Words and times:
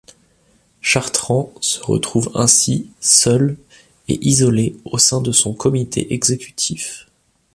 Chartrand 0.81 1.53
se 1.61 1.79
retrouve 1.79 2.31
ainsi 2.33 2.89
seul 2.99 3.59
et 4.07 4.17
isolé 4.27 4.75
au 4.83 4.97
sein 4.97 5.21
de 5.21 5.31
son 5.31 5.53
comité 5.53 6.11
exécutif. 6.15 7.07